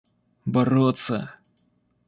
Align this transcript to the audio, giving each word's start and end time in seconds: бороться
бороться 0.45 1.21